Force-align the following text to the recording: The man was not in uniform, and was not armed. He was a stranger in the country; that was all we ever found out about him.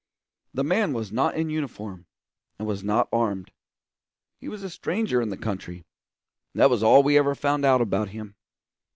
The 0.55 0.63
man 0.63 0.93
was 0.93 1.11
not 1.11 1.35
in 1.35 1.51
uniform, 1.51 2.07
and 2.57 2.67
was 2.67 2.83
not 2.83 3.07
armed. 3.13 3.51
He 4.39 4.49
was 4.49 4.63
a 4.63 4.69
stranger 4.71 5.21
in 5.21 5.29
the 5.29 5.37
country; 5.37 5.85
that 6.55 6.71
was 6.71 6.81
all 6.81 7.03
we 7.03 7.19
ever 7.19 7.35
found 7.35 7.65
out 7.65 7.81
about 7.81 8.07
him. 8.09 8.33